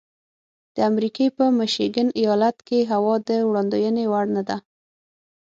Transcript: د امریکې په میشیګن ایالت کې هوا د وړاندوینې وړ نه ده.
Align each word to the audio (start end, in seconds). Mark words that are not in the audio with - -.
د 0.75 0.77
امریکې 0.89 1.25
په 1.37 1.43
میشیګن 1.57 2.07
ایالت 2.19 2.57
کې 2.67 2.79
هوا 2.91 3.15
د 3.27 3.29
وړاندوینې 3.49 4.05
وړ 4.11 4.25
نه 4.35 4.43
ده. 4.47 4.57